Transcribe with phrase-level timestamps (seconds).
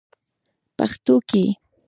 [0.77, 1.43] پښتو کې: